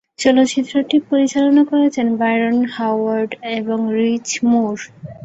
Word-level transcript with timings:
চলচ্চিত্রটি 0.19 0.97
পরিচালনা 1.09 1.63
করেছেন 1.71 2.07
বায়রন 2.19 2.57
হাওয়ার্ড 2.75 3.29
এবং 3.57 3.79
রিচ 3.95 4.29
মুর। 4.43 4.77